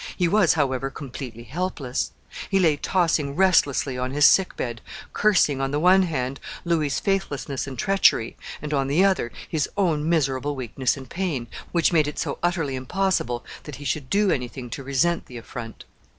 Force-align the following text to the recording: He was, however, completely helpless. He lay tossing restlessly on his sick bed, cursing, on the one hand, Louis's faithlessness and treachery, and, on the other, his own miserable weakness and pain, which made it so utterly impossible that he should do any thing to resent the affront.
He 0.17 0.27
was, 0.27 0.53
however, 0.53 0.89
completely 0.89 1.43
helpless. 1.43 2.11
He 2.49 2.57
lay 2.59 2.75
tossing 2.75 3.35
restlessly 3.35 3.99
on 3.99 4.09
his 4.09 4.25
sick 4.25 4.57
bed, 4.57 4.81
cursing, 5.13 5.61
on 5.61 5.69
the 5.69 5.79
one 5.79 6.01
hand, 6.01 6.39
Louis's 6.65 6.99
faithlessness 6.99 7.67
and 7.67 7.77
treachery, 7.77 8.35
and, 8.63 8.73
on 8.73 8.87
the 8.87 9.05
other, 9.05 9.31
his 9.47 9.69
own 9.77 10.09
miserable 10.09 10.55
weakness 10.55 10.97
and 10.97 11.07
pain, 11.07 11.45
which 11.71 11.93
made 11.93 12.07
it 12.07 12.17
so 12.17 12.39
utterly 12.41 12.73
impossible 12.75 13.45
that 13.65 13.75
he 13.75 13.85
should 13.85 14.09
do 14.09 14.31
any 14.31 14.47
thing 14.47 14.71
to 14.71 14.83
resent 14.83 15.27
the 15.27 15.37
affront. 15.37 15.85